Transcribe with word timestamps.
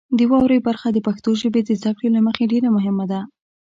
د 0.17 0.19
واورئ 0.31 0.59
برخه 0.67 0.87
د 0.93 0.97
پښتو 1.07 1.29
ژبې 1.41 1.61
د 1.63 1.69
زده 1.79 1.91
کړې 1.97 2.09
له 2.15 2.19
مخې 2.27 2.49
ډیره 2.51 2.69
مهمه 2.77 3.05
ده. 3.11 3.19